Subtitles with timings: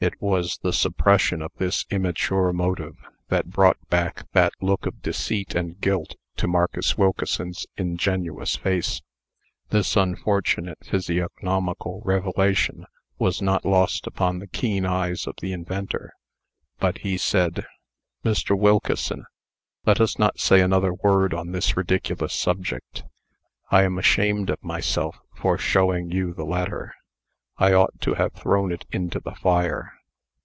[0.00, 2.96] It was the suppression of this immature motive,
[3.30, 9.00] that brought back that look of deceit and guilt to Marcus Wilkeson's ingenuous face.
[9.70, 12.84] This unfortunate physiognomical revelation
[13.18, 16.12] was not lost upon the keen eyes of the inventor.
[16.78, 17.64] But he said:
[18.22, 18.58] "Mr.
[18.58, 19.24] Wilkeson,
[19.86, 23.04] let us not say another word on this ridiculous subject.
[23.70, 26.94] I am ashamed of myself for showing you the letter.
[27.56, 29.92] I ought to have thrown it into the fire."